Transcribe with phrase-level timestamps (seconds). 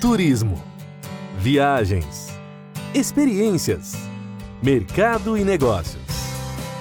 [0.00, 0.58] turismo,
[1.36, 2.28] viagens,
[2.94, 3.92] experiências,
[4.62, 6.02] mercado e negócios.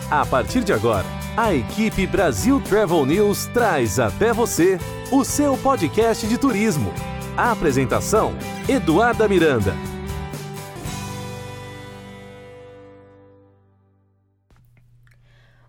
[0.10, 1.06] A partir de agora,
[1.36, 4.80] a equipe Brasil Travel News traz até você
[5.12, 6.94] o seu podcast de turismo.
[7.36, 8.32] A apresentação:
[8.70, 9.74] Eduarda Miranda.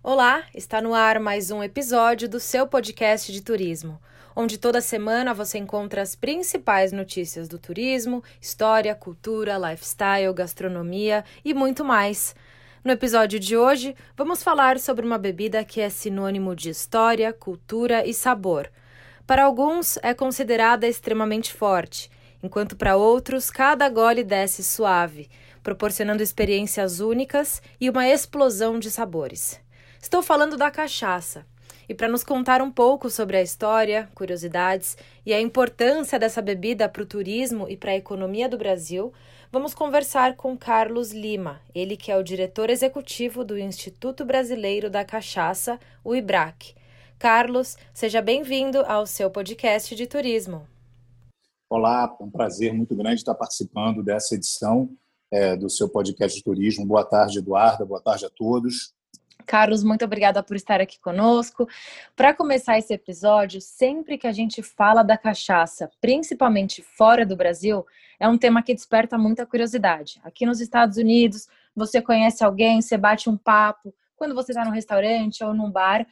[0.01, 3.99] Olá, está no ar mais um episódio do seu podcast de turismo
[4.35, 11.53] onde toda semana você encontra as principais notícias do turismo, história, cultura, lifestyle, gastronomia e
[11.53, 12.35] muito mais.
[12.83, 18.05] No episódio de hoje, vamos falar sobre uma bebida que é sinônimo de história, cultura
[18.07, 18.71] e sabor.
[19.27, 22.09] Para alguns, é considerada extremamente forte,
[22.41, 25.29] enquanto para outros, cada gole desce suave,
[25.61, 29.59] proporcionando experiências únicas e uma explosão de sabores.
[30.01, 31.45] Estou falando da cachaça.
[31.91, 36.87] E para nos contar um pouco sobre a história, curiosidades e a importância dessa bebida
[36.87, 39.11] para o turismo e para a economia do Brasil,
[39.51, 45.03] vamos conversar com Carlos Lima, ele que é o diretor executivo do Instituto Brasileiro da
[45.03, 46.75] Cachaça, o IBRAC.
[47.19, 50.65] Carlos, seja bem-vindo ao seu podcast de turismo.
[51.69, 54.89] Olá, é um prazer muito grande estar participando dessa edição
[55.29, 56.85] é, do seu podcast de turismo.
[56.85, 58.93] Boa tarde, Eduarda, boa tarde a todos.
[59.41, 61.67] Carlos, muito obrigada por estar aqui conosco.
[62.15, 67.85] Para começar esse episódio, sempre que a gente fala da cachaça, principalmente fora do Brasil,
[68.19, 70.21] é um tema que desperta muita curiosidade.
[70.23, 74.71] Aqui nos Estados Unidos, você conhece alguém, você bate um papo, quando você está num
[74.71, 76.05] restaurante ou num bar,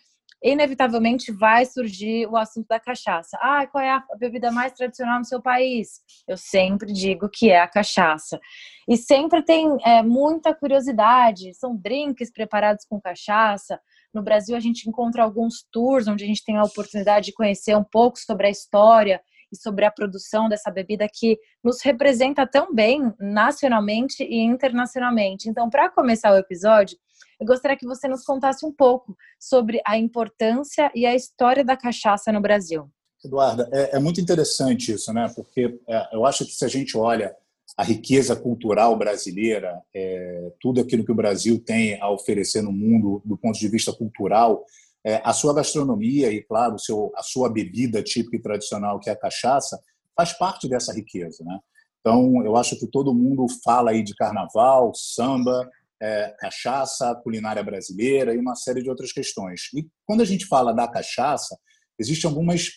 [0.44, 3.38] inevitavelmente vai surgir o assunto da cachaça.
[3.42, 6.02] Ah, qual é a bebida mais tradicional no seu país?
[6.28, 8.40] Eu sempre digo que é a cachaça.
[8.88, 13.80] E sempre tem é, muita curiosidade, são drinks preparados com cachaça.
[14.14, 17.76] No Brasil, a gente encontra alguns tours onde a gente tem a oportunidade de conhecer
[17.76, 22.74] um pouco sobre a história e sobre a produção dessa bebida que nos representa tão
[22.74, 25.50] bem nacionalmente e internacionalmente.
[25.50, 26.98] Então, para começar o episódio,
[27.40, 31.78] eu gostaria que você nos contasse um pouco sobre a importância e a história da
[31.78, 32.90] cachaça no Brasil.
[33.24, 35.32] Eduarda, é, é muito interessante isso, né?
[35.36, 37.34] Porque é, eu acho que se a gente olha
[37.78, 43.22] a riqueza cultural brasileira, é, tudo aquilo que o Brasil tem a oferecer no mundo
[43.24, 44.66] do ponto de vista cultural,
[45.06, 49.14] é, a sua gastronomia e, claro, seu, a sua bebida típica e tradicional, que é
[49.14, 49.82] a cachaça,
[50.16, 51.44] faz parte dessa riqueza.
[51.46, 51.58] Né?
[52.02, 55.70] Então, eu acho que todo mundo fala aí de carnaval, samba,
[56.02, 59.64] é, cachaça, culinária brasileira e uma série de outras questões.
[59.74, 61.58] E quando a gente fala da cachaça,
[61.98, 62.70] existem algumas,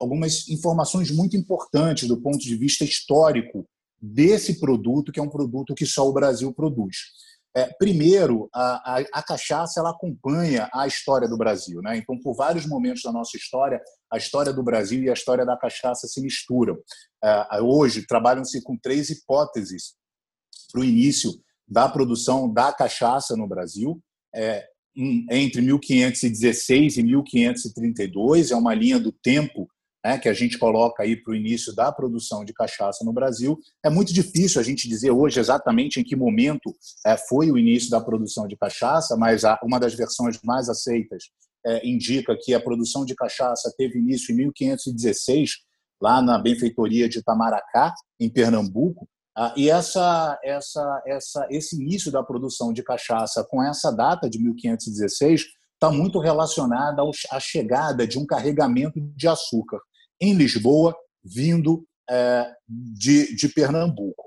[0.00, 3.66] algumas informações muito importantes do ponto de vista histórico
[4.00, 6.96] desse produto, que é um produto que só o Brasil produz.
[7.56, 11.80] É, primeiro, a, a, a, cachaça ela acompanha a história do Brasil.
[11.80, 11.96] Né?
[11.96, 13.80] Então, por vários momentos da nossa história,
[14.12, 16.76] a história do Brasil e a história da cachaça se misturam.
[17.24, 19.94] É, hoje, trabalham-se com três hipóteses
[20.70, 21.32] para o início
[21.68, 24.00] da produção da cachaça no Brasil.
[24.34, 24.66] É,
[25.30, 29.68] entre 1516 e 1532, é uma linha do tempo
[30.06, 33.58] né, que a gente coloca aí para o início da produção de cachaça no Brasil.
[33.84, 36.72] É muito difícil a gente dizer hoje exatamente em que momento
[37.04, 41.24] é, foi o início da produção de cachaça, mas a, uma das versões mais aceitas
[41.66, 45.50] é, indica que a produção de cachaça teve início em 1516,
[46.00, 49.08] lá na benfeitoria de Itamaracá, em Pernambuco.
[49.36, 54.38] Ah, e essa, essa, essa, esse início da produção de cachaça com essa data de
[54.42, 59.78] 1516 está muito relacionada à chegada de um carregamento de açúcar
[60.18, 64.26] em Lisboa, vindo é, de, de Pernambuco.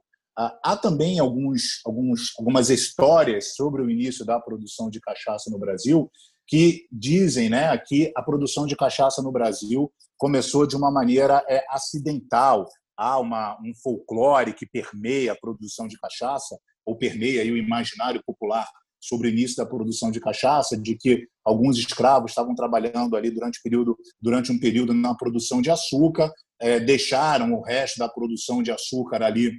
[0.64, 6.10] Há também alguns, alguns, algumas histórias sobre o início da produção de cachaça no Brasil
[6.48, 11.64] que dizem né, que a produção de cachaça no Brasil começou de uma maneira é,
[11.70, 12.66] acidental.
[13.02, 18.68] Há uma, um folclore que permeia a produção de cachaça, ou permeia o imaginário popular
[19.00, 23.62] sobre o início da produção de cachaça, de que alguns escravos estavam trabalhando ali durante,
[23.64, 28.70] período, durante um período na produção de açúcar, é, deixaram o resto da produção de
[28.70, 29.54] açúcar ali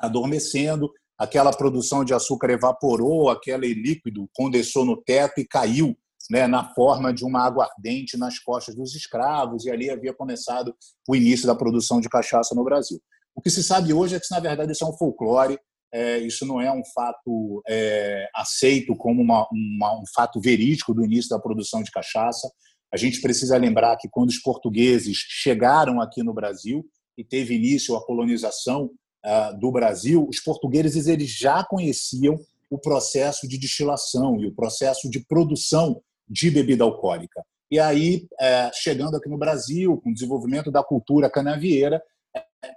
[0.00, 5.94] adormecendo, aquela produção de açúcar evaporou, aquele líquido condensou no teto e caiu
[6.30, 10.74] né, na forma de uma água ardente nas costas dos escravos, e ali havia começado
[11.08, 13.00] o início da produção de cachaça no Brasil.
[13.34, 15.58] O que se sabe hoje é que, na verdade, isso é um folclore
[15.92, 21.04] é, isso não é um fato é, aceito como uma, uma, um fato verídico do
[21.04, 22.50] início da produção de cachaça.
[22.92, 26.84] A gente precisa lembrar que quando os portugueses chegaram aqui no Brasil
[27.18, 32.38] e teve início a colonização uh, do Brasil, os portugueses eles já conheciam
[32.70, 36.00] o processo de destilação e o processo de produção
[36.30, 37.44] de bebida alcoólica.
[37.70, 42.00] E aí, é, chegando aqui no Brasil, com o desenvolvimento da cultura canavieira,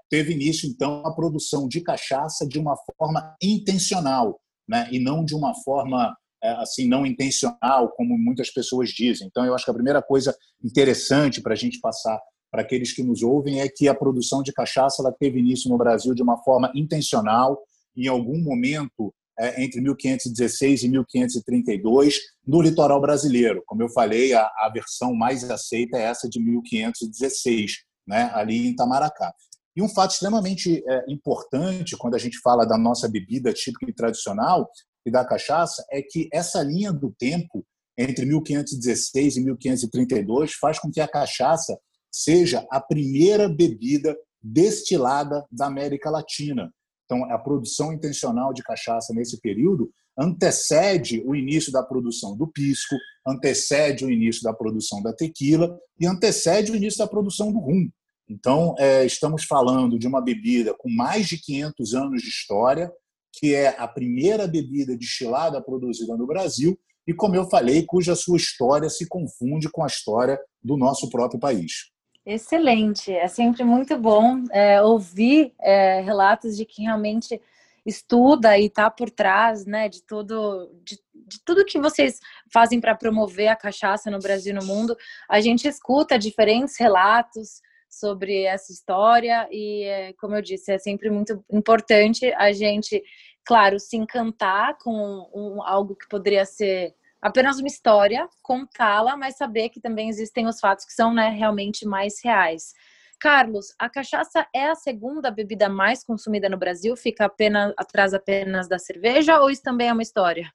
[0.10, 4.88] teve início, então, a produção de cachaça de uma forma intencional, né?
[4.92, 9.28] e não de uma forma é, assim não intencional, como muitas pessoas dizem.
[9.28, 12.20] Então, eu acho que a primeira coisa interessante para a gente passar
[12.52, 15.78] para aqueles que nos ouvem é que a produção de cachaça ela teve início no
[15.78, 17.60] Brasil de uma forma intencional,
[17.96, 23.64] em algum momento é, entre 1516 e 1532, no litoral brasileiro.
[23.66, 28.72] Como eu falei, a, a versão mais aceita é essa de 1516, né, ali em
[28.72, 29.34] Itamaracá.
[29.76, 33.94] E um fato extremamente é, importante quando a gente fala da nossa bebida típica e
[33.94, 34.70] tradicional
[35.06, 37.66] e da cachaça é que essa linha do tempo
[37.98, 41.78] entre 1516 e 1532 faz com que a cachaça
[42.12, 46.72] seja a primeira bebida destilada da América Latina.
[47.14, 52.96] Então, a produção intencional de cachaça nesse período antecede o início da produção do pisco,
[53.26, 57.88] antecede o início da produção da tequila e antecede o início da produção do rum.
[58.28, 62.92] Então, é, estamos falando de uma bebida com mais de 500 anos de história,
[63.32, 68.38] que é a primeira bebida destilada produzida no Brasil e, como eu falei, cuja sua
[68.38, 71.93] história se confunde com a história do nosso próprio país.
[72.26, 77.42] Excelente, é sempre muito bom é, ouvir é, relatos de quem realmente
[77.86, 82.22] estuda e está por trás, né, de tudo, de, de tudo que vocês
[82.52, 84.96] fazem para promover a cachaça no Brasil e no mundo.
[85.30, 91.10] A gente escuta diferentes relatos sobre essa história e, é, como eu disse, é sempre
[91.10, 93.04] muito importante a gente,
[93.46, 99.70] claro, se encantar com um, algo que poderia ser apenas uma história, contá-la, mas saber
[99.70, 102.74] que também existem os fatos que são né, realmente mais reais.
[103.18, 106.98] Carlos, a cachaça é a segunda bebida mais consumida no Brasil?
[106.98, 110.52] Fica apenas atrás apenas da cerveja ou isso também é uma história?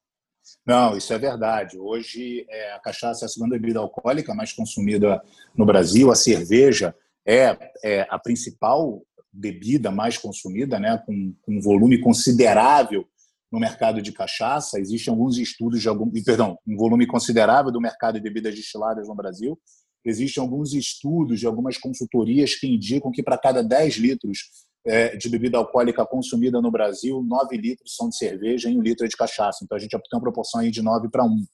[0.66, 1.78] Não, isso é verdade.
[1.78, 5.22] Hoje é, a cachaça é a segunda bebida alcoólica mais consumida
[5.56, 6.10] no Brasil.
[6.10, 6.94] A cerveja
[7.26, 13.08] é, é a principal bebida mais consumida, né, com, com um volume considerável
[13.50, 14.78] no mercado de cachaça.
[14.78, 19.14] Existem alguns estudos de algum, perdão, um volume considerável do mercado de bebidas destiladas no
[19.14, 19.58] Brasil.
[20.04, 24.38] Existem alguns estudos de algumas consultorias que indicam que para cada 10 litros
[24.86, 29.04] é, de bebida alcoólica consumida no Brasil, 9 litros são de cerveja e 1 litro
[29.04, 29.64] é de cachaça.
[29.64, 31.44] Então a gente tem uma proporção aí de 9 para 1,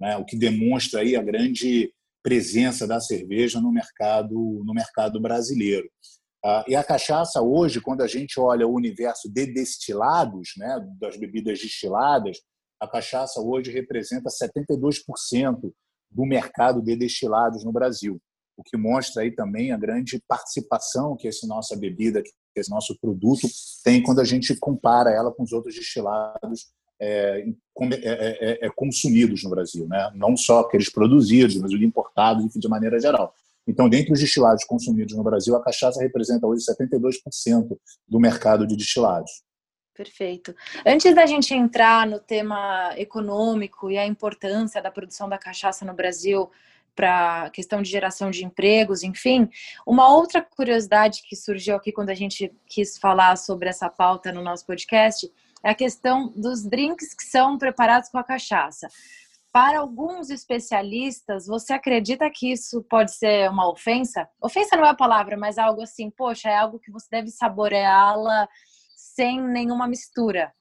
[0.00, 0.16] né?
[0.16, 1.92] o que demonstra aí a grande
[2.22, 5.88] presença da cerveja no mercado no mercado brasileiro.
[6.44, 11.16] Ah, e a cachaça hoje, quando a gente olha o universo de destilados, né, das
[11.16, 12.38] bebidas destiladas,
[12.78, 15.72] a cachaça hoje representa 72%
[16.10, 18.20] do mercado de destilados no Brasil,
[18.58, 22.96] o que mostra aí também a grande participação que essa nossa bebida, que esse nosso
[23.00, 23.48] produto
[23.82, 26.66] tem quando a gente compara ela com os outros destilados
[27.00, 27.44] é,
[27.80, 30.10] é, é, é, consumidos no Brasil, né?
[30.14, 33.34] não só aqueles produzidos, mas os importados, enfim, de maneira geral.
[33.66, 38.76] Então, dentre os destilados consumidos no Brasil, a cachaça representa hoje 72% do mercado de
[38.76, 39.30] destilados.
[39.94, 40.54] Perfeito.
[40.84, 45.94] Antes da gente entrar no tema econômico e a importância da produção da cachaça no
[45.94, 46.50] Brasil
[46.96, 49.48] para a questão de geração de empregos, enfim,
[49.86, 54.42] uma outra curiosidade que surgiu aqui quando a gente quis falar sobre essa pauta no
[54.42, 55.30] nosso podcast
[55.62, 58.88] é a questão dos drinks que são preparados com a cachaça.
[59.54, 64.28] Para alguns especialistas, você acredita que isso pode ser uma ofensa?
[64.42, 68.48] Ofensa não é a palavra, mas algo assim, poxa, é algo que você deve saboreá-la
[68.96, 70.52] sem nenhuma mistura.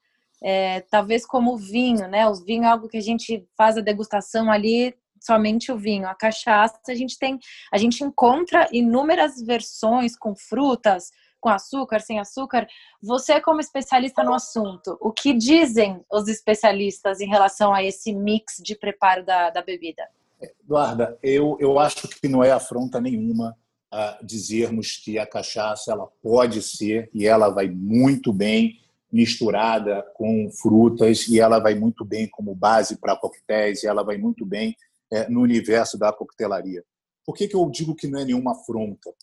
[0.43, 2.27] É, talvez como o vinho, né?
[2.27, 6.07] O vinho é algo que a gente faz a degustação ali, somente o vinho.
[6.07, 7.39] A cachaça, a gente tem,
[7.71, 11.09] a gente encontra inúmeras versões com frutas,
[11.43, 12.65] com açúcar, sem açúcar.
[13.01, 18.61] Você, como especialista no assunto, o que dizem os especialistas em relação a esse mix
[18.63, 20.03] de preparo da, da bebida?
[20.41, 23.57] Eduarda, eu, eu acho que não é afronta nenhuma
[23.93, 28.79] uh, dizermos que a cachaça ela pode ser e ela vai muito bem
[29.11, 34.17] misturada com frutas e ela vai muito bem como base para coquetéis e ela vai
[34.17, 34.75] muito bem
[35.11, 36.83] é, no universo da coquetelaria.
[37.25, 39.13] Por que, que eu digo que não é nenhuma afronta?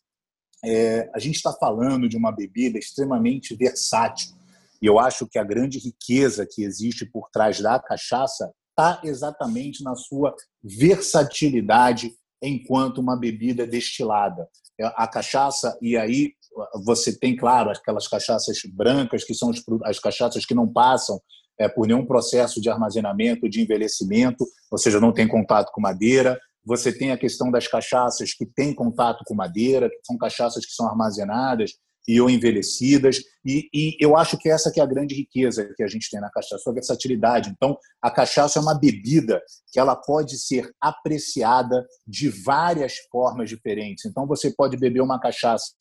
[0.65, 4.35] É, a gente está falando de uma bebida extremamente versátil.
[4.83, 9.85] E eu acho que a grande riqueza que existe por trás da cachaça está exatamente
[9.85, 12.13] na sua versatilidade
[12.43, 14.49] enquanto uma bebida destilada.
[14.81, 16.33] É, a cachaça, e aí
[16.85, 19.51] você tem, claro, aquelas cachaças brancas, que são
[19.85, 21.21] as cachaças que não passam
[21.59, 26.41] é, por nenhum processo de armazenamento, de envelhecimento, ou seja, não tem contato com madeira.
[26.65, 30.73] Você tem a questão das cachaças que têm contato com madeira, que são cachaças que
[30.73, 31.73] são armazenadas
[32.07, 33.19] e ou envelhecidas.
[33.45, 36.21] E, e, eu acho que essa que é a grande riqueza que a gente tem
[36.21, 37.51] na cachaça, a versatilidade.
[37.51, 39.41] Então, a cachaça é uma bebida
[39.73, 44.05] que ela pode ser apreciada de várias formas diferentes.
[44.05, 45.73] Então, você pode beber uma cachaça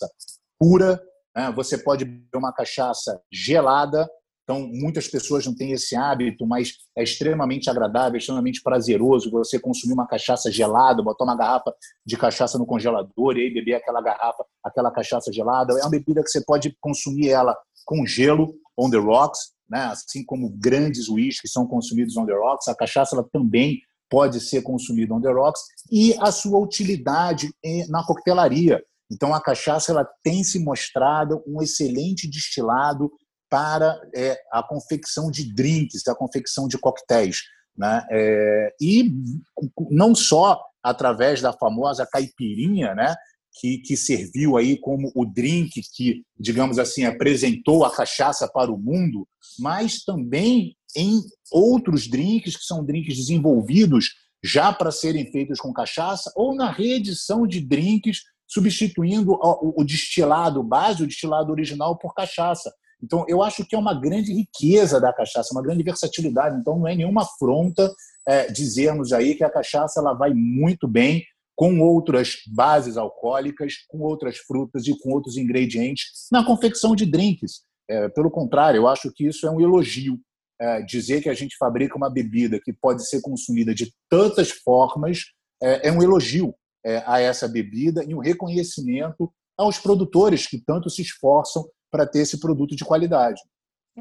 [0.57, 1.01] pura,
[1.36, 1.51] Né?
[1.55, 4.09] Você pode beber uma cachaça gelada,
[4.49, 9.93] então muitas pessoas não têm esse hábito, mas é extremamente agradável, extremamente prazeroso você consumir
[9.93, 11.71] uma cachaça gelada, botar uma garrafa
[12.03, 15.73] de cachaça no congelador e aí beber aquela garrafa, aquela cachaça gelada.
[15.73, 19.39] É uma bebida que você pode consumir ela com gelo, on the rocks,
[19.69, 19.83] né?
[19.83, 23.79] assim como grandes uísques são consumidos on the rocks, a cachaça ela também
[24.09, 27.51] pode ser consumida on the rocks e a sua utilidade
[27.87, 28.83] na coquetelaria.
[29.11, 33.11] Então, a cachaça ela tem se mostrado um excelente destilado
[33.49, 37.41] para é, a confecção de drinks, a confecção de coquetéis.
[37.77, 38.05] Né?
[38.11, 39.11] É, e
[39.89, 43.15] não só através da famosa caipirinha, né?
[43.59, 48.77] que, que serviu aí como o drink que, digamos assim, apresentou a cachaça para o
[48.77, 49.27] mundo,
[49.57, 56.31] mas também em outros drinks que são drinks desenvolvidos já para serem feitos com cachaça
[56.35, 62.73] ou na reedição de drinks substituindo o, destilado base, o destilado original por cachaça.
[63.01, 66.57] Então, eu acho que é uma grande riqueza da cachaça, uma grande versatilidade.
[66.57, 67.93] Então, não é nenhuma afronta
[68.27, 71.23] é, dizermos aí que a cachaça ela vai muito bem
[71.55, 77.63] com outras bases alcoólicas, com outras frutas e com outros ingredientes na confecção de drinks.
[77.89, 80.19] É, pelo contrário, eu acho que isso é um elogio.
[80.61, 85.23] É, dizer que a gente fabrica uma bebida que pode ser consumida de tantas formas
[85.61, 86.53] é, é um elogio
[86.85, 92.19] é, a essa bebida e um reconhecimento aos produtores que tanto se esforçam para ter
[92.19, 93.41] esse produto de qualidade.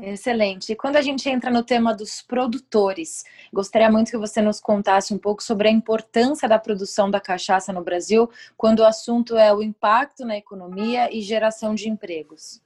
[0.02, 0.73] Excelente.
[0.73, 5.12] E quando a gente entra no tema dos produtores, gostaria muito que você nos contasse
[5.12, 9.52] um pouco sobre a importância da produção da cachaça no Brasil, quando o assunto é
[9.52, 12.61] o impacto na economia e geração de empregos.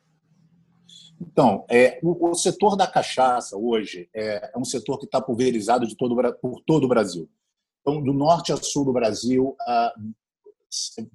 [1.21, 5.87] Então, é, o, o setor da cachaça hoje é, é um setor que está pulverizado
[5.87, 7.31] de todo, por todo o Brasil.
[7.81, 9.95] Então, do norte a sul do Brasil, ah,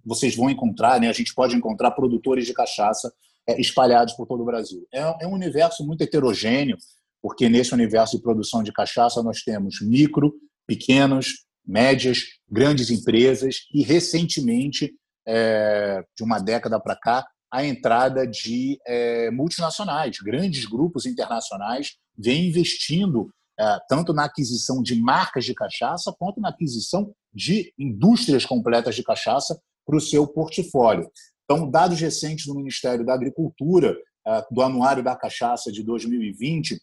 [0.06, 3.14] vocês vão encontrar, né, a gente pode encontrar produtores de cachaça
[3.58, 4.86] espalhados por todo o Brasil.
[4.94, 6.78] É, é um universo muito heterogêneo,
[7.22, 10.34] porque nesse universo de produção de cachaça nós temos micro,
[10.66, 14.94] pequenos, médias, grandes empresas e, recentemente,
[15.28, 22.48] é, de uma década para cá, a entrada de é, multinacionais, grandes grupos internacionais vêm
[22.48, 28.96] investindo é, tanto na aquisição de marcas de cachaça, quanto na aquisição de indústrias completas
[28.96, 31.10] de cachaça para o seu portfólio.
[31.50, 33.96] Então, dados recentes do Ministério da Agricultura,
[34.28, 36.78] é, do Anuário da Cachaça de 2020,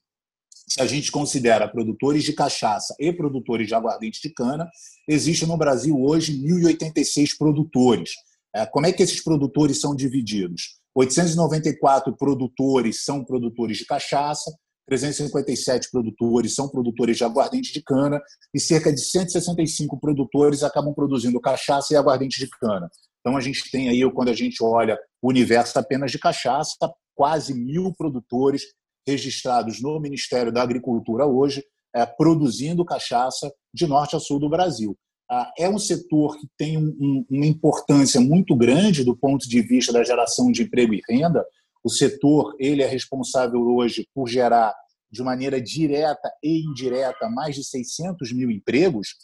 [0.67, 4.67] se a gente considera produtores de cachaça e produtores de aguardente de cana,
[5.07, 8.13] existe no Brasil hoje 1.086 produtores.
[8.55, 10.79] É, como é que esses produtores são divididos?
[10.95, 14.51] 894 produtores são produtores de cachaça,
[14.87, 18.21] 357 produtores são produtores de aguardente de cana
[18.55, 22.89] e cerca de 165 produtores acabam produzindo cachaça e aguardente de cana.
[23.25, 27.55] Então a gente tem aí, quando a gente olha o universo apenas de cachaça, quase
[27.55, 28.65] mil produtores
[29.07, 31.65] registrados no Ministério da Agricultura hoje,
[31.95, 34.97] é, produzindo cachaça de norte a sul do Brasil.
[35.31, 39.93] Ah, é um setor que tem um, uma importância muito grande do ponto de vista
[39.93, 41.45] da geração de emprego e renda,
[41.83, 44.75] o setor ele é responsável hoje por gerar
[45.11, 49.15] de maneira direta e indireta mais de 600 mil empregos,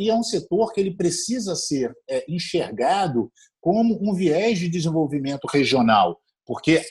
[0.00, 5.46] e é um setor que ele precisa ser é, enxergado como um viés de desenvolvimento
[5.46, 6.82] regional, porque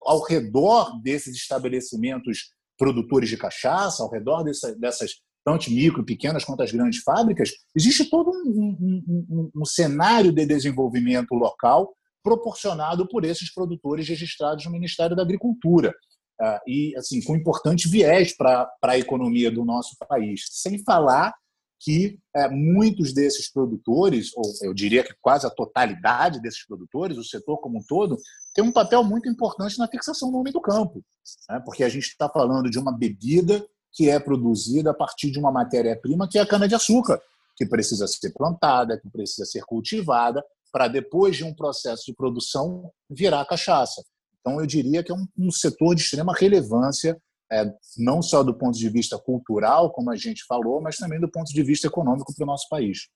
[0.00, 5.12] ao, redor desses estabelecimentos produtores de cachaça, ao redor dessa, dessas
[5.44, 10.44] tanto micro, pequenas quanto as grandes fábricas, existe todo um, um, um, um cenário de
[10.44, 15.94] desenvolvimento local proporcionado por esses produtores registrados no Ministério da Agricultura.
[16.40, 20.42] Uh, e assim com importante viés para a economia do nosso país.
[20.50, 21.32] Sem falar
[21.78, 27.24] que uh, muitos desses produtores, ou eu diria que quase a totalidade desses produtores, o
[27.24, 28.16] setor como um todo,
[28.54, 31.02] tem um papel muito importante na fixação do homem do campo,
[31.48, 31.60] né?
[31.64, 35.52] porque a gente está falando de uma bebida que é produzida a partir de uma
[35.52, 37.20] matéria-prima que é a cana-de-açúcar,
[37.56, 42.90] que precisa ser plantada, que precisa ser cultivada, para depois de um processo de produção
[43.08, 44.02] virar cachaça.
[44.40, 47.18] Então, eu diria que é um, um setor de extrema relevância,
[47.50, 47.64] é,
[47.96, 51.52] não só do ponto de vista cultural, como a gente falou, mas também do ponto
[51.52, 53.08] de vista econômico para o nosso país.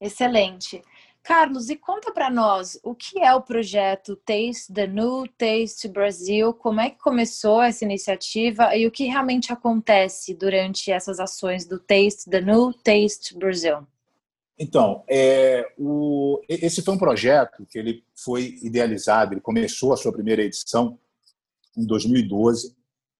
[0.00, 0.82] Excelente.
[1.22, 6.54] Carlos, e conta para nós o que é o projeto Taste the New Taste Brasil,
[6.54, 11.78] como é que começou essa iniciativa e o que realmente acontece durante essas ações do
[11.78, 13.86] Taste the New Taste Brasil?
[14.58, 20.12] Então, é, o, esse foi um projeto que ele foi idealizado, ele começou a sua
[20.12, 20.98] primeira edição
[21.76, 22.74] em 2012.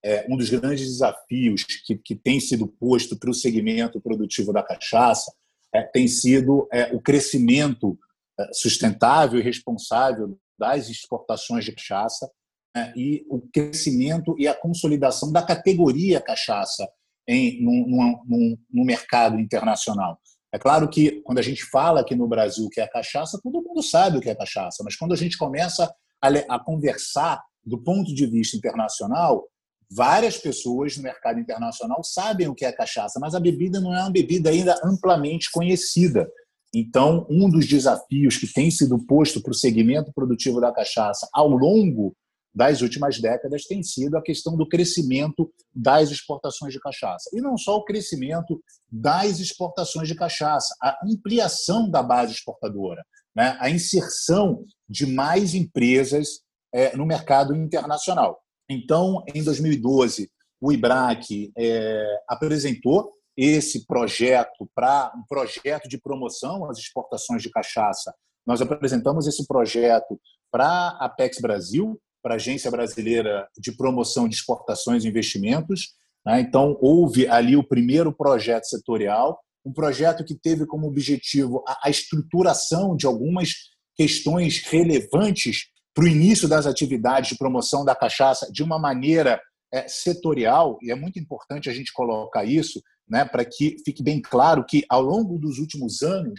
[0.05, 4.63] É, um dos grandes desafios que, que tem sido posto para o segmento produtivo da
[4.63, 5.33] cachaça
[5.75, 7.99] é, tem sido é, o crescimento
[8.39, 12.31] é, sustentável e responsável das exportações de cachaça
[12.75, 16.89] né, e o crescimento e a consolidação da categoria cachaça
[17.27, 20.19] em, no, mercado internacional.
[20.53, 23.83] É claro que quando a gente fala aqui no Brasil que é cachaça, todo mundo
[23.83, 28.15] sabe o que é cachaça, mas quando a gente começa a, a conversar do ponto
[28.15, 29.47] de vista internacional,
[29.91, 34.01] várias pessoas no mercado internacional sabem o que é cachaça, mas a bebida não é
[34.01, 36.29] uma bebida ainda amplamente conhecida.
[36.75, 41.49] Então, um dos desafios que tem sido posto para o segmento produtivo da cachaça ao
[41.49, 42.15] longo
[42.55, 47.31] das últimas décadas tem sido a questão do crescimento das exportações de cachaça.
[47.33, 53.03] E não só o crescimento das exportações de cachaça, a ampliação da base exportadora,
[53.35, 53.57] né?
[53.61, 56.41] a inserção de mais empresas
[56.75, 58.39] é, no mercado internacional.
[58.69, 66.79] Então, em 2012, o IBRAC é, apresentou esse projeto para um projeto de promoção às
[66.79, 68.13] exportações de cachaça.
[68.45, 70.21] Nós apresentamos esse projeto
[70.51, 75.95] para a Apex Brasil, para a Agência Brasileira de Promoção de Exportações e Investimentos.
[76.27, 76.41] Né?
[76.41, 82.97] Então, houve ali o primeiro projeto setorial, um projeto que teve como objetivo a estruturação
[82.97, 83.53] de algumas
[83.95, 85.67] questões relevantes
[85.99, 89.43] para o início das atividades de promoção da cachaça de uma maneira
[89.75, 94.23] é, setorial, e é muito importante a gente colocar isso, né, para que fique bem
[94.23, 96.39] claro que, ao longo dos últimos anos,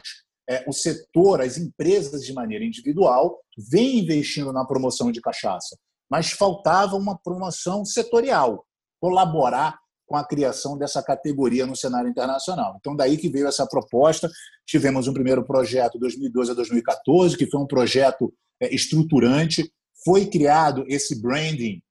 [0.49, 3.37] é, o setor, as empresas de maneira individual,
[3.69, 5.77] vem investindo na promoção de cachaça,
[6.09, 8.65] mas faltava uma promoção setorial,
[9.01, 12.77] colaborar com a criação dessa categoria no cenário internacional.
[12.79, 14.31] Então, daí que veio essa proposta.
[14.65, 18.33] Tivemos um primeiro projeto, 2012 a 2014, que foi um projeto
[18.67, 19.71] estruturante.
[20.03, 21.81] Foi criado esse branding,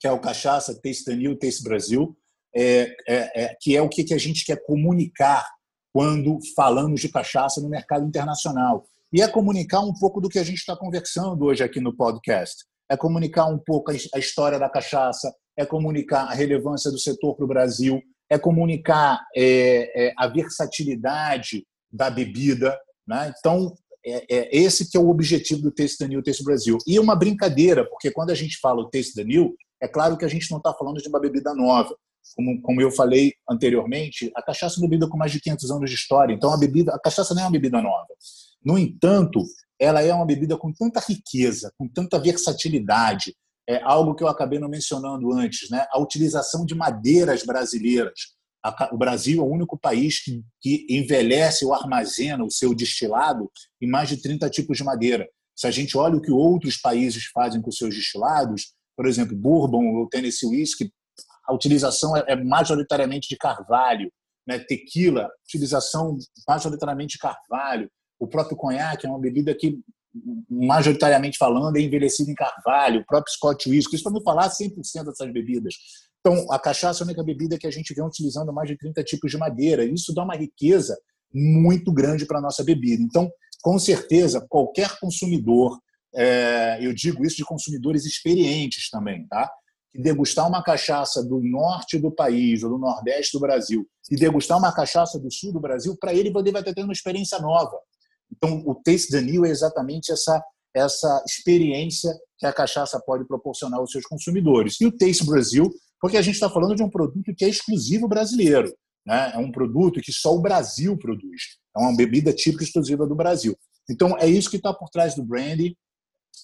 [0.00, 2.16] que é o Cachaça Taste Danil, Taste Brasil,
[2.54, 5.46] é, é, é, que é o que a gente quer comunicar
[5.92, 8.86] quando falamos de cachaça no mercado internacional.
[9.12, 12.64] E é comunicar um pouco do que a gente está conversando hoje aqui no podcast.
[12.90, 17.44] É comunicar um pouco a história da cachaça, é comunicar a relevância do setor para
[17.44, 22.78] o Brasil, é comunicar é, é, a versatilidade da bebida.
[23.06, 23.32] Né?
[23.38, 23.74] Então,
[24.06, 26.78] é, é, esse que é o objetivo do Taste New, Taste Brasil.
[26.86, 30.28] E uma brincadeira, porque quando a gente fala o Taste New, é claro que a
[30.28, 31.94] gente não está falando de uma bebida nova
[32.34, 35.90] como, como eu falei anteriormente, a cachaça é uma bebida com mais de 500 anos
[35.90, 36.34] de história.
[36.34, 38.08] Então, a bebida, a cachaça não é uma bebida nova.
[38.64, 39.42] No entanto,
[39.78, 43.34] ela é uma bebida com tanta riqueza, com tanta versatilidade,
[43.68, 45.86] é algo que eu acabei não mencionando antes, né?
[45.90, 48.35] A utilização de madeiras brasileiras.
[48.92, 53.50] O Brasil é o único país que, envelhece ou armazena o seu destilado
[53.80, 55.28] em mais de 30 tipos de madeira.
[55.54, 59.94] Se a gente olha o que outros países fazem com seus destilados, por exemplo, Bourbon
[59.96, 60.90] ou Tennessee Whiskey
[61.46, 64.10] a utilização é, é majoritariamente de carvalho,
[64.46, 64.58] né?
[64.58, 69.78] tequila, utilização majoritariamente de carvalho, o próprio conhaque é uma bebida que,
[70.50, 75.04] majoritariamente falando, é envelhecida em carvalho, o próprio Scott Whisky, isso para não falar 100%
[75.04, 75.74] dessas bebidas.
[76.26, 79.04] Então, a cachaça é a única bebida que a gente vem utilizando mais de 30
[79.04, 80.98] tipos de madeira, isso dá uma riqueza
[81.32, 83.00] muito grande para a nossa bebida.
[83.00, 83.30] Então,
[83.62, 85.78] com certeza, qualquer consumidor,
[86.12, 89.48] é, eu digo isso de consumidores experientes também, tá?
[89.94, 94.72] degustar uma cachaça do norte do país ou do nordeste do Brasil e degustar uma
[94.72, 97.78] cachaça do sul do Brasil, para ele poder vai ter uma experiência nova.
[98.30, 100.42] Então, o Taste the New é exatamente essa
[100.76, 104.78] essa experiência que a cachaça pode proporcionar aos seus consumidores.
[104.78, 108.08] E o Taste Brasil, porque a gente está falando de um produto que é exclusivo
[108.08, 108.72] brasileiro.
[109.06, 109.32] Né?
[109.34, 111.58] É um produto que só o Brasil produz.
[111.76, 113.56] É uma bebida típica exclusiva do Brasil.
[113.88, 115.74] Então, é isso que está por trás do branding.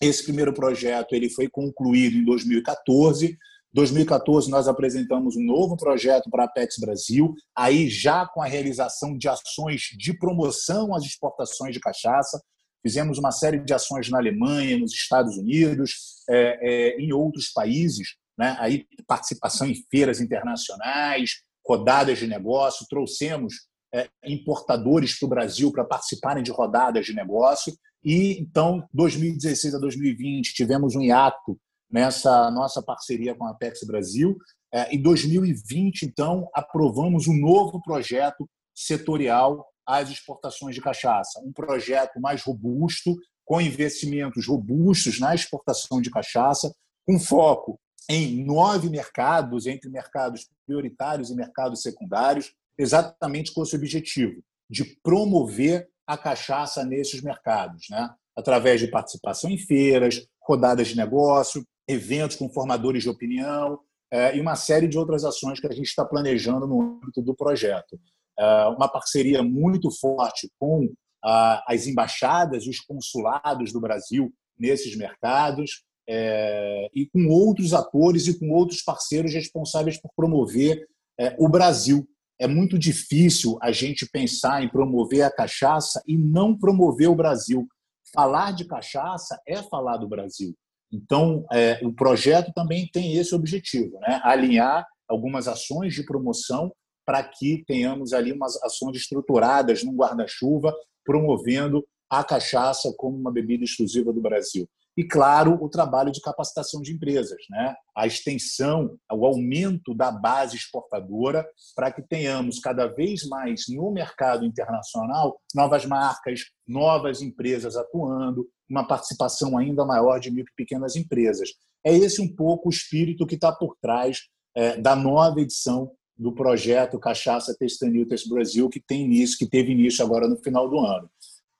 [0.00, 3.36] Esse primeiro projeto ele foi concluído em 2014.
[3.74, 9.16] 2014 nós apresentamos um novo projeto para a Apex Brasil, aí já com a realização
[9.16, 12.40] de ações de promoção às exportações de cachaça.
[12.82, 18.16] Fizemos uma série de ações na Alemanha, nos Estados Unidos, é, é, em outros países,
[18.36, 18.56] né?
[18.58, 23.54] aí participação em feiras internacionais, rodadas de negócio, trouxemos
[23.94, 27.72] é, importadores para o Brasil para participarem de rodadas de negócio
[28.04, 31.58] e então, 2016 a 2020, tivemos um hiato
[31.90, 34.36] nessa nossa parceria com a Apex Brasil.
[34.72, 42.20] É, em 2020, então, aprovamos um novo projeto setorial às exportações de cachaça, um projeto
[42.20, 43.14] mais robusto,
[43.44, 46.72] com investimentos robustos na exportação de cachaça,
[47.06, 54.42] com foco em nove mercados, entre mercados prioritários e mercados secundários, exatamente com esse objetivo
[54.68, 58.10] de promover a cachaça nesses mercados, né?
[58.36, 63.78] através de participação em feiras, rodadas de negócio, eventos com formadores de opinião
[64.10, 67.34] é, e uma série de outras ações que a gente está planejando no âmbito do
[67.34, 67.98] projeto.
[68.38, 70.88] É, uma parceria muito forte com
[71.24, 78.38] as embaixadas e os consulados do Brasil nesses mercados é, e com outros atores e
[78.38, 80.86] com outros parceiros responsáveis por promover
[81.18, 82.06] é, o Brasil.
[82.38, 87.66] É muito difícil a gente pensar em promover a cachaça e não promover o Brasil.
[88.12, 90.54] Falar de cachaça é falar do Brasil.
[90.92, 94.20] Então, é, o projeto também tem esse objetivo, né?
[94.22, 96.72] alinhar algumas ações de promoção
[97.06, 103.64] para que tenhamos ali umas ações estruturadas num guarda-chuva, promovendo a cachaça como uma bebida
[103.64, 104.68] exclusiva do Brasil.
[104.96, 107.74] E, claro, o trabalho de capacitação de empresas, né?
[107.96, 114.44] a extensão, o aumento da base exportadora, para que tenhamos cada vez mais no mercado
[114.44, 121.50] internacional novas marcas, novas empresas atuando, uma participação ainda maior de micro e pequenas empresas.
[121.84, 124.20] É esse um pouco o espírito que está por trás
[124.54, 130.04] é, da nova edição do projeto Cachaça Testaniltas Brasil, que tem início, que teve início
[130.04, 131.10] agora no final do ano.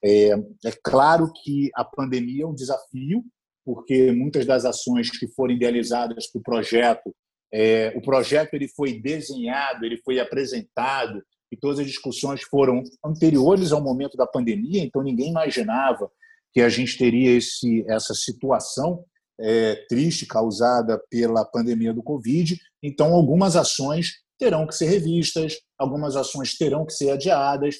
[0.04, 0.30] É,
[0.64, 3.24] é claro que a pandemia é um desafio,
[3.64, 7.14] porque muitas das ações que foram idealizadas para o projeto,
[7.52, 13.72] é, o projeto ele foi desenhado, ele foi apresentado, e todas as discussões foram anteriores
[13.72, 16.10] ao momento da pandemia, então ninguém imaginava
[16.52, 19.04] que a gente teria esse, essa situação
[19.40, 22.58] é, triste causada pela pandemia do Covid.
[22.82, 27.76] Então, algumas ações terão que ser revistas, algumas ações terão que ser adiadas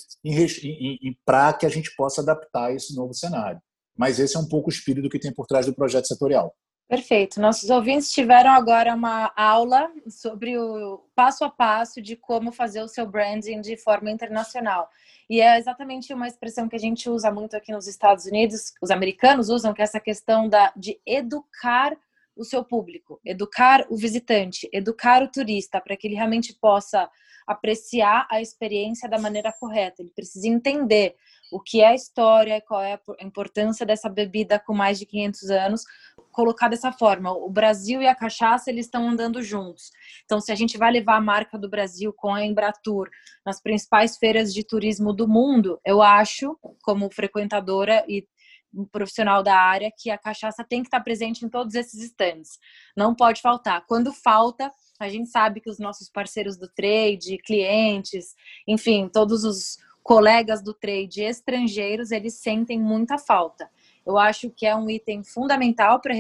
[1.24, 3.60] para que a gente possa adaptar esse novo cenário.
[3.98, 6.54] Mas esse é um pouco o espírito que tem por trás do projeto setorial.
[6.88, 7.40] Perfeito.
[7.40, 12.88] Nossos ouvintes tiveram agora uma aula sobre o passo a passo de como fazer o
[12.88, 14.88] seu branding de forma internacional.
[15.28, 18.90] E é exatamente uma expressão que a gente usa muito aqui nos Estados Unidos, os
[18.90, 21.96] americanos usam, que é essa questão da, de educar
[22.36, 27.08] o seu público, educar o visitante, educar o turista, para que ele realmente possa
[27.46, 30.00] apreciar a experiência da maneira correta.
[30.00, 31.16] Ele precisa entender
[31.50, 35.50] o que é a história, qual é a importância dessa bebida com mais de 500
[35.50, 35.82] anos,
[36.30, 37.30] colocar dessa forma.
[37.30, 39.90] O Brasil e a cachaça, eles estão andando juntos.
[40.24, 43.10] Então, se a gente vai levar a marca do Brasil com a Embratur
[43.44, 48.26] nas principais feiras de turismo do mundo, eu acho, como frequentadora e
[48.74, 52.58] um profissional da área que a cachaça tem que estar presente em todos esses stands.
[52.96, 53.84] Não pode faltar.
[53.86, 58.34] Quando falta, a gente sabe que os nossos parceiros do trade, clientes,
[58.66, 63.70] enfim, todos os colegas do trade estrangeiros, eles sentem muita falta.
[64.06, 66.14] Eu acho que é um item fundamental para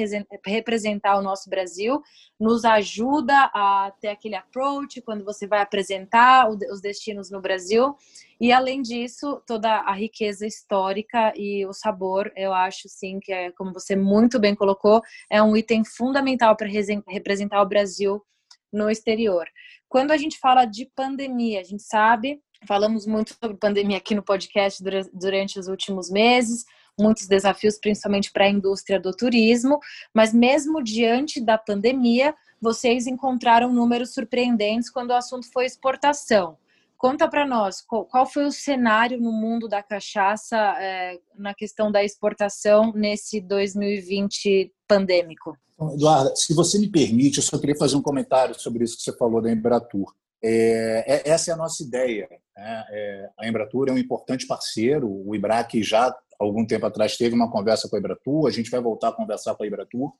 [0.46, 2.02] representar o nosso Brasil,
[2.38, 7.96] nos ajuda a ter aquele approach quando você vai apresentar os destinos no Brasil.
[8.40, 13.52] E além disso, toda a riqueza histórica e o sabor, eu acho sim que é,
[13.52, 18.24] como você muito bem colocou, é um item fundamental para representar o Brasil
[18.72, 19.46] no exterior.
[19.88, 24.22] Quando a gente fala de pandemia, a gente sabe, falamos muito sobre pandemia aqui no
[24.22, 26.64] podcast durante os últimos meses
[26.98, 29.78] muitos desafios, principalmente para a indústria do turismo,
[30.14, 36.56] mas mesmo diante da pandemia, vocês encontraram números surpreendentes quando o assunto foi exportação.
[36.96, 42.04] Conta para nós, qual foi o cenário no mundo da cachaça é, na questão da
[42.04, 45.58] exportação nesse 2020 pandêmico?
[45.94, 49.16] Eduarda, se você me permite, eu só queria fazer um comentário sobre isso que você
[49.16, 50.14] falou da Embratur.
[50.40, 52.28] É, é, essa é a nossa ideia.
[52.30, 52.84] Né?
[52.90, 57.50] É, a Embratur é um importante parceiro, o IBRAC já algum tempo atrás teve uma
[57.50, 60.12] conversa com a Embratur, a gente vai voltar a conversar com a Embratur,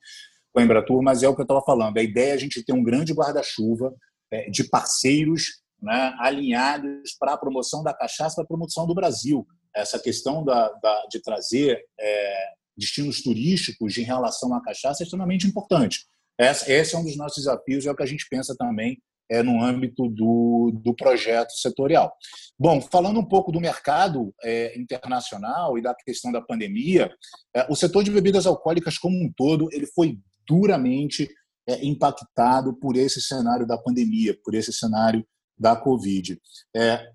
[0.52, 2.62] com a Embratur mas é o que eu estava falando, a ideia é a gente
[2.62, 3.94] ter um grande guarda-chuva
[4.30, 9.46] é, de parceiros né, alinhados para a promoção da cachaça, para a promoção do Brasil.
[9.74, 15.46] Essa questão da, da de trazer é, destinos turísticos em relação à cachaça é extremamente
[15.46, 16.06] importante.
[16.38, 19.00] Esse é um dos nossos desafios, é o que a gente pensa também
[19.32, 22.12] é, no âmbito do, do projeto setorial.
[22.58, 27.10] Bom, falando um pouco do mercado é, internacional e da questão da pandemia,
[27.56, 31.30] é, o setor de bebidas alcoólicas como um todo ele foi duramente
[31.66, 35.26] é, impactado por esse cenário da pandemia, por esse cenário
[35.58, 36.38] da Covid.
[36.76, 37.08] É,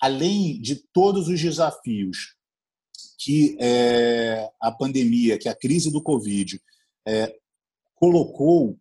[0.00, 2.36] além de todos os desafios
[3.18, 6.60] que é, a pandemia, que a crise do Covid
[7.96, 8.78] colocou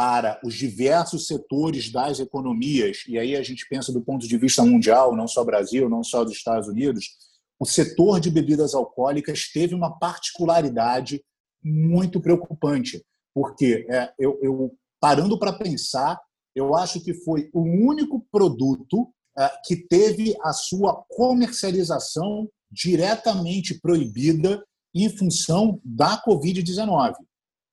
[0.00, 4.64] para os diversos setores das economias, e aí a gente pensa do ponto de vista
[4.64, 7.04] mundial, não só Brasil, não só dos Estados Unidos,
[7.58, 11.22] o setor de bebidas alcoólicas teve uma particularidade
[11.62, 16.18] muito preocupante, porque é, eu, eu parando para pensar,
[16.54, 24.64] eu acho que foi o único produto é, que teve a sua comercialização diretamente proibida
[24.94, 27.16] em função da Covid-19.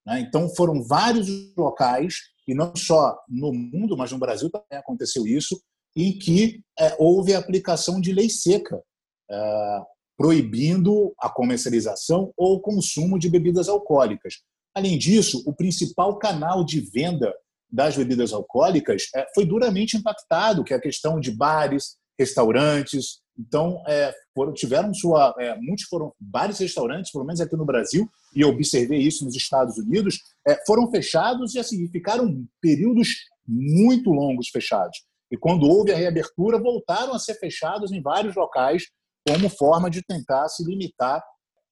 [0.08, 0.22] Né?
[0.22, 2.16] Então, foram vários locais,
[2.48, 5.62] e não só no mundo, mas no Brasil também aconteceu isso,
[5.96, 8.82] em que é, houve a aplicação de lei seca.
[9.30, 9.82] É,
[10.18, 14.42] proibindo a comercialização ou consumo de bebidas alcoólicas.
[14.76, 17.32] Além disso, o principal canal de venda
[17.72, 23.20] das bebidas alcoólicas é, foi duramente impactado, que é a questão de bares, restaurantes.
[23.38, 25.34] Então, é, foram, tiveram sua.
[25.40, 26.12] É, muitos foram.
[26.20, 30.58] Vários restaurantes, pelo menos aqui no Brasil, e eu observei isso nos Estados Unidos, é,
[30.66, 33.10] foram fechados e assim, ficaram períodos
[33.48, 34.98] muito longos fechados.
[35.32, 38.84] E quando houve a reabertura, voltaram a ser fechados em vários locais,
[39.28, 41.22] como forma de tentar se limitar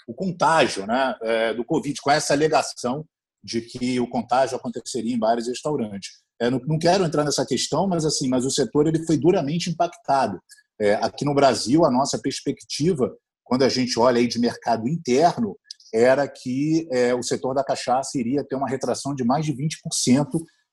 [0.08, 3.06] o contágio né, é, do Covid, com essa alegação
[3.44, 6.10] de que o contágio aconteceria em vários restaurantes.
[6.40, 9.70] É, não, não, quero entrar nessa questão, mas assim, mas o setor ele foi duramente
[9.70, 10.40] impactado.
[10.80, 15.58] É, aqui no Brasil, a nossa perspectiva, quando a gente olha aí de mercado interno,
[15.94, 20.28] era que é, o setor da cachaça iria ter uma retração de mais de 20%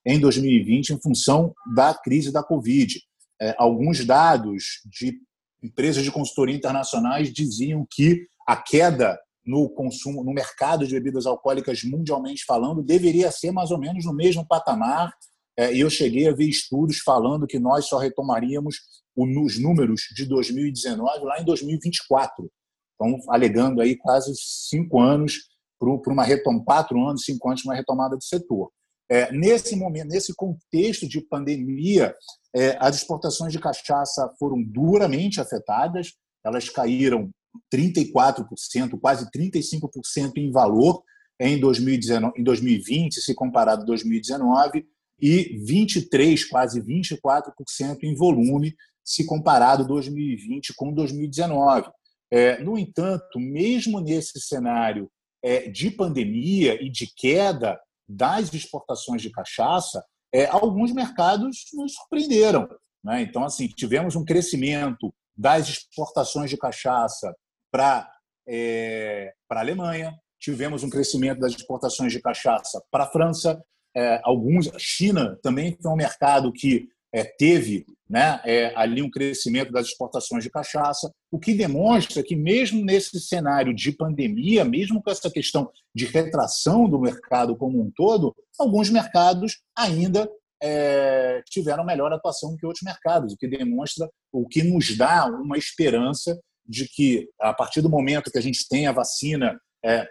[0.05, 3.01] em 2020 em função da crise da Covid.
[3.41, 5.15] É, alguns dados de
[5.63, 11.83] empresas de consultoria internacionais diziam que a queda no consumo, no mercado de bebidas alcoólicas
[11.85, 15.13] mundialmente falando, deveria ser mais ou menos no mesmo patamar.
[15.57, 18.77] É, e eu cheguei a ver estudos falando que nós só retomaríamos
[19.17, 22.51] os números de 2019 lá em 2024.
[22.95, 25.49] Então, alegando aí quase cinco anos
[25.79, 28.71] para uma retomada, quatro anos, cinco anos uma retomada do setor.
[29.11, 32.15] É, nesse momento, nesse contexto de pandemia,
[32.55, 36.13] é, as exportações de cachaça foram duramente afetadas.
[36.45, 37.31] Elas caíram
[37.73, 41.03] 34%, quase 35% em valor
[41.39, 44.87] em, 2019, em 2020, se comparado a 2019,
[45.21, 51.91] e 23, quase 24% em volume, se comparado 2020 com 2019.
[52.31, 55.11] É, no entanto, mesmo nesse cenário
[55.43, 62.69] é, de pandemia e de queda das exportações de cachaça, é, alguns mercados nos surpreenderam.
[63.05, 63.23] Né?
[63.23, 67.35] Então, assim, tivemos um crescimento das exportações de cachaça
[67.71, 68.11] para
[68.49, 73.63] é, a Alemanha, tivemos um crescimento das exportações de cachaça para a França,
[73.95, 79.11] é, alguns, a China também foi um mercado que é, teve né, é, ali um
[79.11, 85.03] crescimento das exportações de cachaça, o que demonstra que, mesmo nesse cenário de pandemia, mesmo
[85.03, 90.31] com essa questão de retração do mercado como um todo, alguns mercados ainda
[90.63, 95.57] é, tiveram melhor atuação que outros mercados, o que demonstra, o que nos dá uma
[95.57, 100.07] esperança de que, a partir do momento que a gente tem a vacina, é,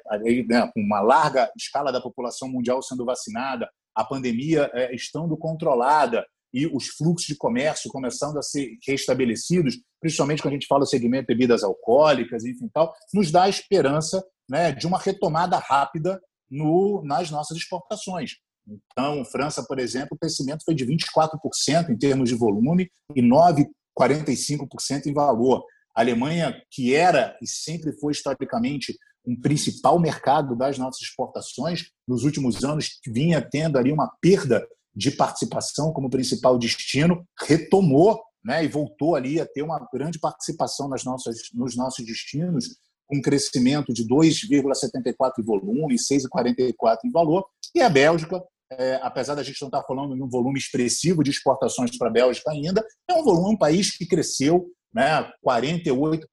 [0.49, 6.67] né, uma larga escala da população mundial sendo vacinada, a pandemia é, estando controlada e
[6.67, 11.27] os fluxos de comércio começando a ser restabelecidos, principalmente quando a gente fala do segmento
[11.27, 17.01] de bebidas alcoólicas, enfim, tal, nos dá a esperança né, de uma retomada rápida no,
[17.05, 18.31] nas nossas exportações.
[18.67, 25.07] Então, França, por exemplo, o crescimento foi de 24% em termos de volume e 9,45%
[25.07, 25.63] em valor.
[25.95, 32.23] A Alemanha, que era e sempre foi historicamente um principal mercado das nossas exportações, nos
[32.23, 38.67] últimos anos vinha tendo ali uma perda de participação como principal destino, retomou né, e
[38.67, 42.77] voltou ali a ter uma grande participação nas nossas, nos nossos destinos,
[43.11, 47.45] um crescimento de 2,74 em volume e 6,44 em valor.
[47.75, 51.29] E a Bélgica, é, apesar da gente não estar falando de um volume expressivo de
[51.29, 56.25] exportações para a Bélgica ainda, é um volume, um país que cresceu né, 48%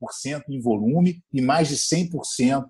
[0.48, 2.64] em volume e mais de 100%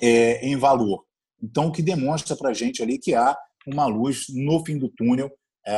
[0.00, 1.04] é, em valor.
[1.42, 4.88] Então, o que demonstra para a gente ali que há uma luz no fim do
[4.88, 5.30] túnel
[5.66, 5.74] é,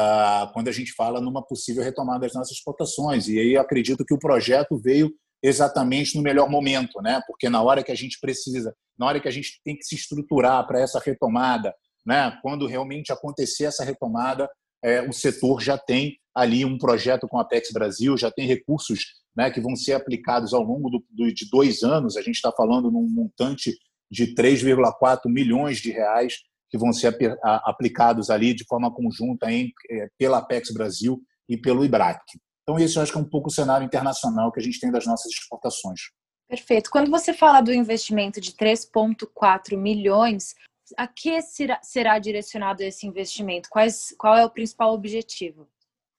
[0.53, 3.29] quando a gente fala numa possível retomada das nossas exportações.
[3.29, 5.11] E aí acredito que o projeto veio
[5.43, 7.21] exatamente no melhor momento, né?
[7.27, 9.95] porque na hora que a gente precisa, na hora que a gente tem que se
[9.95, 11.73] estruturar para essa retomada,
[12.05, 12.37] né?
[12.43, 14.49] quando realmente acontecer essa retomada,
[14.83, 19.01] é, o setor já tem ali um projeto com a Apex Brasil, já tem recursos
[19.37, 22.17] né, que vão ser aplicados ao longo do, do, de dois anos.
[22.17, 23.77] A gente está falando num montante
[24.11, 26.39] de 3,4 milhões de reais
[26.71, 31.85] que vão ser aplicados ali de forma conjunta em, é, pela Apex Brasil e pelo
[31.85, 32.21] IBRAC.
[32.63, 34.91] Então, esse eu acho que é um pouco o cenário internacional que a gente tem
[34.91, 36.01] das nossas exportações.
[36.49, 36.91] Perfeito.
[36.91, 40.55] Quando você fala do investimento de 3,4 milhões,
[40.97, 43.69] a que será, será direcionado esse investimento?
[43.71, 45.69] Quais, qual é o principal objetivo?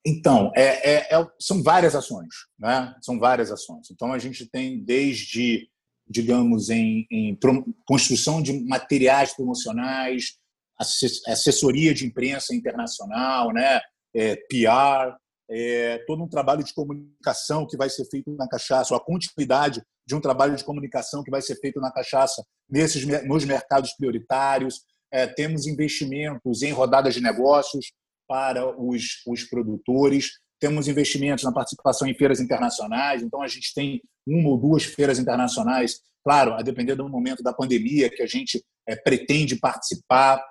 [0.06, 2.96] Então, é, é, é, são várias ações, né?
[3.02, 3.92] São várias ações.
[3.92, 5.70] Então, a gente tem desde,
[6.08, 7.38] digamos, em, em
[7.86, 10.39] construção de materiais promocionais,
[10.80, 13.82] assessoria de imprensa internacional, né?
[14.16, 15.16] É, PR,
[15.50, 20.16] é, todo um trabalho de comunicação que vai ser feito na cachaça, a continuidade de
[20.16, 24.82] um trabalho de comunicação que vai ser feito na cachaça nesses nos mercados prioritários.
[25.12, 27.92] É, temos investimentos em rodadas de negócios
[28.28, 30.30] para os, os produtores.
[30.60, 35.18] temos investimentos na participação em feiras internacionais, então a gente tem uma ou duas feiras
[35.18, 40.44] internacionais, claro, a depender do momento da pandemia que a gente é, pretende participar.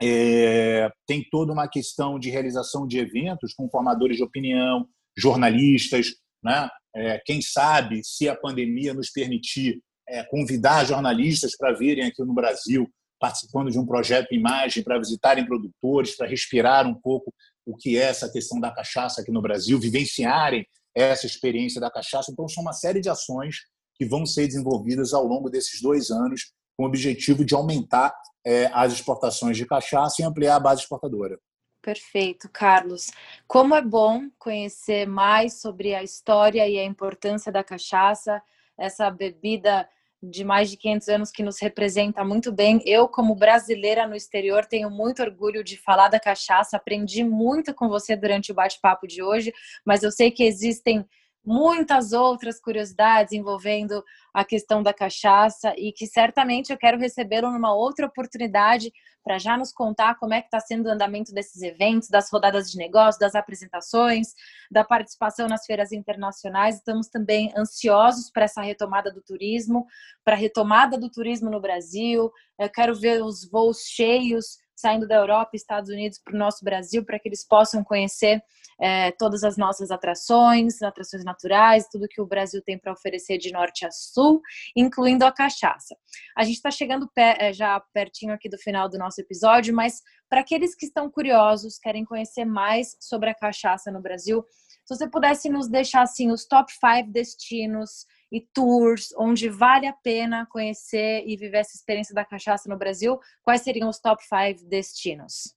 [0.00, 6.68] É, tem toda uma questão de realização de eventos com formadores de opinião, jornalistas, né?
[6.94, 12.32] É, quem sabe, se a pandemia nos permitir, é, convidar jornalistas para virem aqui no
[12.32, 12.88] Brasil,
[13.20, 17.32] participando de um projeto Imagem, para visitarem produtores, para respirar um pouco
[17.66, 22.32] o que é essa questão da cachaça aqui no Brasil, vivenciarem essa experiência da cachaça.
[22.32, 23.56] Então, são uma série de ações
[23.94, 28.14] que vão ser desenvolvidas ao longo desses dois anos, com o objetivo de aumentar
[28.46, 31.36] é, as exportações de cachaça e ampliar a base exportadora.
[31.82, 33.10] Perfeito, Carlos.
[33.48, 38.40] Como é bom conhecer mais sobre a história e a importância da cachaça,
[38.78, 39.88] essa bebida
[40.22, 42.80] de mais de 500 anos que nos representa muito bem.
[42.84, 46.76] Eu, como brasileira no exterior, tenho muito orgulho de falar da cachaça.
[46.76, 49.52] Aprendi muito com você durante o bate-papo de hoje,
[49.84, 51.04] mas eu sei que existem
[51.44, 57.74] muitas outras curiosidades envolvendo a questão da cachaça e que certamente eu quero recebê-lo numa
[57.74, 58.92] outra oportunidade
[59.24, 62.70] para já nos contar como é que está sendo o andamento desses eventos, das rodadas
[62.70, 64.34] de negócios, das apresentações,
[64.70, 66.76] da participação nas feiras internacionais.
[66.76, 69.86] Estamos também ansiosos para essa retomada do turismo,
[70.24, 72.32] para a retomada do turismo no Brasil.
[72.58, 77.04] Eu quero ver os voos cheios saindo da Europa Estados Unidos para o nosso Brasil,
[77.04, 78.40] para que eles possam conhecer
[78.80, 83.50] é, todas as nossas atrações, atrações naturais, tudo que o Brasil tem para oferecer de
[83.50, 84.40] norte a sul,
[84.76, 85.96] incluindo a cachaça.
[86.36, 90.42] A gente está chegando é, já pertinho aqui do final do nosso episódio, mas para
[90.42, 94.44] aqueles que estão curiosos, querem conhecer mais sobre a cachaça no Brasil,
[94.84, 99.92] se você pudesse nos deixar assim os top 5 destinos e tours onde vale a
[99.92, 104.68] pena conhecer e viver essa experiência da cachaça no Brasil, quais seriam os top 5
[104.68, 105.54] destinos?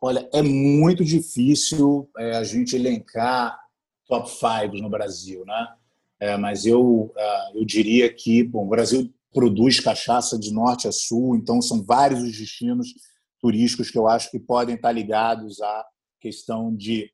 [0.00, 3.58] Olha, é muito difícil é, a gente elencar
[4.06, 5.68] top 5 no Brasil, né?
[6.18, 10.92] É, mas eu, uh, eu diria que bom, o Brasil produz cachaça de norte a
[10.92, 12.88] sul, então são vários os destinos
[13.40, 15.84] turísticos que eu acho que podem estar ligados à
[16.20, 17.10] questão de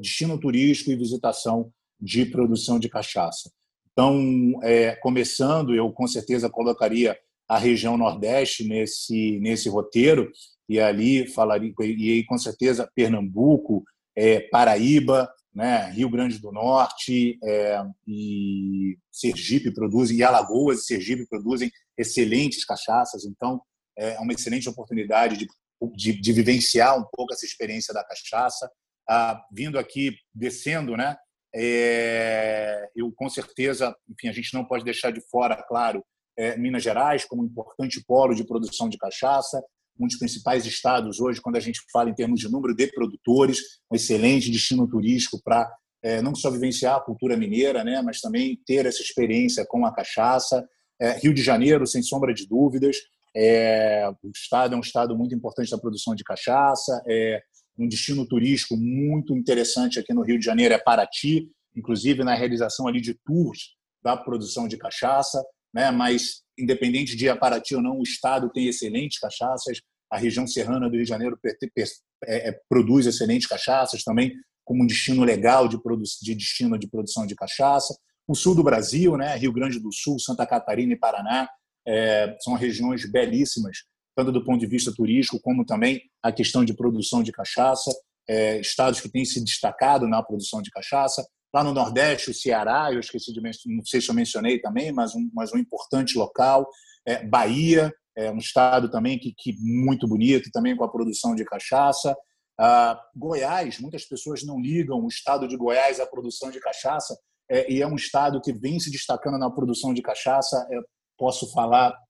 [0.00, 3.50] destino turístico e visitação de produção de cachaça.
[3.92, 7.16] Então, é, começando, eu com certeza colocaria
[7.48, 10.30] a região Nordeste nesse, nesse roteiro,
[10.68, 13.84] e ali falaria, e aí, com certeza Pernambuco,
[14.16, 21.26] é, Paraíba, né, Rio Grande do Norte é, e Sergipe produzem, e Alagoas e Sergipe
[21.28, 23.60] produzem excelentes cachaças, então
[23.96, 25.46] é uma excelente oportunidade de,
[25.94, 28.68] de, de vivenciar um pouco essa experiência da cachaça.
[29.08, 31.16] Ah, vindo aqui, descendo, né,
[31.54, 36.04] é, eu, com certeza, enfim, a gente não pode deixar de fora, claro,
[36.36, 39.62] é, Minas Gerais como um importante polo de produção de cachaça,
[39.98, 43.60] um dos principais estados hoje, quando a gente fala em termos de número de produtores,
[43.90, 45.70] um excelente destino turístico para
[46.02, 49.94] é, não só vivenciar a cultura mineira, né, mas também ter essa experiência com a
[49.94, 50.68] cachaça.
[51.00, 52.98] É, Rio de Janeiro, sem sombra de dúvidas,
[53.36, 57.42] é, o estado é um estado muito importante da produção de cachaça, é,
[57.78, 62.86] um destino turístico muito interessante aqui no Rio de Janeiro é Paraty, inclusive na realização
[62.86, 65.90] ali de tours da produção de cachaça, né?
[65.90, 69.80] Mas independente de Paraty ou não, o estado tem excelentes cachaças.
[70.10, 74.32] A região serrana do Rio de Janeiro é, é, produz excelentes cachaças também,
[74.64, 75.76] como um destino legal de,
[76.22, 77.96] de destino de produção de cachaça.
[78.26, 79.36] O sul do Brasil, né?
[79.36, 81.48] Rio Grande do Sul, Santa Catarina e Paraná,
[81.86, 83.78] é, são regiões belíssimas
[84.16, 87.90] tanto do ponto de vista turístico, como também a questão de produção de cachaça,
[88.28, 91.26] é, estados que têm se destacado na produção de cachaça.
[91.52, 95.14] Lá no Nordeste, o Ceará, eu esqueci de não sei se eu mencionei também, mas
[95.14, 96.66] um, mas um importante local.
[97.06, 101.44] É, Bahia, é um estado também que, que muito bonito, também com a produção de
[101.44, 102.16] cachaça.
[102.58, 107.16] Ah, Goiás, muitas pessoas não ligam o estado de Goiás à produção de cachaça,
[107.50, 110.66] é, e é um estado que vem se destacando na produção de cachaça.
[110.70, 110.82] Eu
[111.18, 112.03] posso falar é,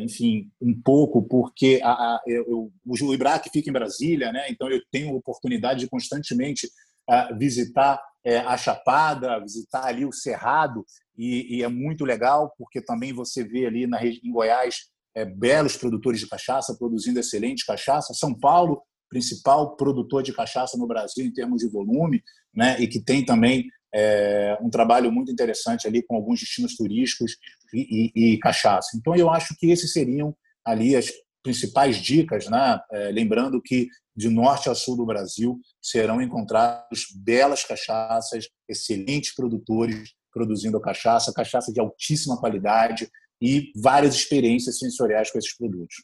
[0.00, 4.46] enfim, um pouco, porque a, a, eu, o IBRAC fica em Brasília, né?
[4.50, 6.68] então eu tenho oportunidade de constantemente
[7.08, 10.84] a, visitar é, a Chapada, visitar ali o Cerrado,
[11.16, 15.76] e, e, é muito legal, porque também você vê ali na, em Goiás é, belos
[15.76, 18.14] produtores de cachaça produzindo excelente cachaça.
[18.14, 22.22] São Paulo, principal produtor de cachaça no Brasil em termos de volume,
[22.54, 22.80] né?
[22.80, 27.36] e que tem também é, um trabalho muito interessante ali com alguns destinos turísticos
[27.74, 28.96] e, e, e, cachaça.
[28.96, 30.34] Então, eu acho que esses seriam
[30.64, 31.10] ali as
[31.42, 32.78] principais dicas, né?
[32.92, 40.10] É, lembrando que de norte a sul do Brasil serão encontrados belas cachaças, excelentes produtores
[40.32, 45.96] produzindo cachaça, cachaça de altíssima qualidade e várias experiências sensoriais com esses produtos.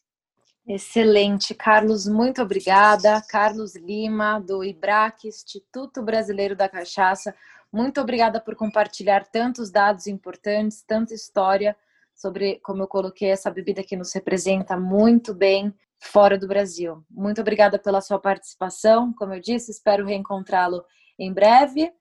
[0.69, 3.23] Excelente, Carlos, muito obrigada.
[3.23, 7.33] Carlos Lima, do IBRAC, Instituto Brasileiro da Cachaça,
[7.73, 11.77] muito obrigada por compartilhar tantos dados importantes, tanta história
[12.15, 17.05] sobre, como eu coloquei, essa bebida que nos representa muito bem fora do Brasil.
[17.11, 19.13] Muito obrigada pela sua participação.
[19.13, 20.85] Como eu disse, espero reencontrá-lo
[21.19, 21.93] em breve.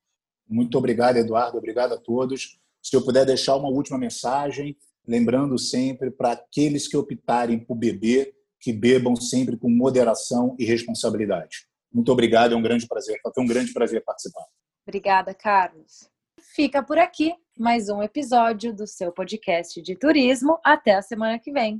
[0.47, 1.57] Muito obrigado, Eduardo.
[1.57, 2.59] Obrigado a todos.
[2.81, 8.34] Se eu puder deixar uma última mensagem, lembrando sempre para aqueles que optarem por beber,
[8.65, 11.67] que bebam sempre com moderação e responsabilidade.
[11.93, 13.19] Muito obrigado, é um grande prazer.
[13.21, 14.43] Foi um grande prazer participar.
[14.87, 16.09] Obrigada, Carlos.
[16.55, 20.57] Fica por aqui mais um episódio do seu podcast de turismo.
[20.63, 21.79] Até a semana que vem.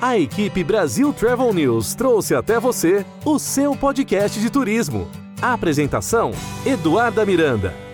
[0.00, 5.06] A equipe Brasil Travel News trouxe até você o seu podcast de turismo.
[5.40, 6.30] A apresentação:
[6.64, 7.91] Eduarda Miranda.